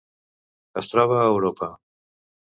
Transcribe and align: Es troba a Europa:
Es 0.81 0.89
troba 0.93 1.19
a 1.23 1.27
Europa: 1.33 1.69